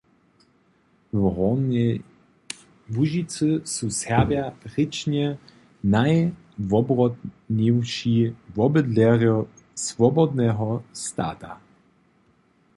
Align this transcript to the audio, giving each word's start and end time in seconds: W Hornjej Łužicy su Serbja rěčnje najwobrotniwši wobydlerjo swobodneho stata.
W 1.13 1.29
Hornjej 1.35 2.03
Łužicy 2.95 3.49
su 3.73 3.85
Serbja 3.99 4.45
rěčnje 4.73 5.27
najwobrotniwši 5.95 8.15
wobydlerjo 8.55 9.37
swobodneho 9.85 10.69
stata. 11.03 11.53